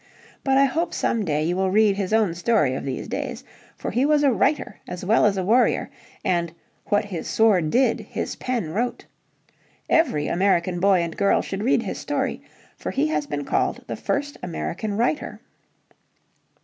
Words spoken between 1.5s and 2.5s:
will read his own